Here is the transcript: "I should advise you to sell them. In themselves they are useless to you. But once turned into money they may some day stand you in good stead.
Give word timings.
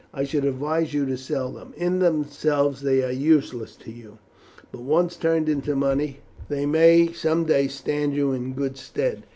"I 0.15 0.23
should 0.23 0.45
advise 0.45 0.95
you 0.95 1.05
to 1.05 1.15
sell 1.15 1.51
them. 1.51 1.75
In 1.77 1.99
themselves 1.99 2.81
they 2.81 3.03
are 3.03 3.11
useless 3.11 3.75
to 3.75 3.91
you. 3.91 4.17
But 4.71 4.81
once 4.81 5.15
turned 5.15 5.47
into 5.47 5.75
money 5.75 6.21
they 6.49 6.65
may 6.65 7.13
some 7.13 7.45
day 7.45 7.67
stand 7.67 8.15
you 8.15 8.31
in 8.31 8.53
good 8.53 8.77
stead. 8.77 9.25